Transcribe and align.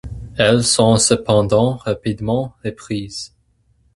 Elles 0.35 0.63
sont 0.63 0.97
cependant 0.97 1.75
rapidement 1.75 2.55
reprises. 2.65 3.35